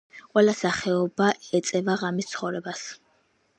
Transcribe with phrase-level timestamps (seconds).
[0.29, 1.27] ყველა სახეობა
[1.61, 2.85] ეწევა ღამის ცხოვრებას.